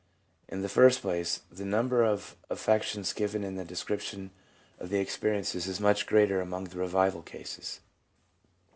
In 0.47 0.63
the 0.63 0.67
first 0.67 0.99
place, 1.03 1.41
the 1.51 1.63
number 1.63 2.03
of 2.03 2.35
affections 2.49 3.13
given 3.13 3.43
in 3.43 3.55
the 3.55 3.63
description 3.63 4.31
of 4.79 4.89
the 4.89 4.97
experiences 4.97 5.67
is 5.67 5.79
much 5.79 6.07
greater 6.07 6.41
among 6.41 6.63
the 6.63 6.79
revival 6.79 7.21
cases. 7.21 7.81